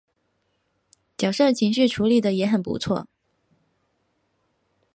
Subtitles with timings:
[1.15, 3.07] 角色情绪处理的也很不错